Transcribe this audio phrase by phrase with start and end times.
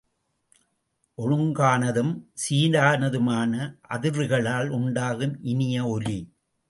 [1.17, 2.13] ஒழுங்கானதும்
[2.43, 3.53] சீரானதுமான
[3.89, 6.19] அதிர்வுகளால் உண்டாகும் இனிய ஒலி.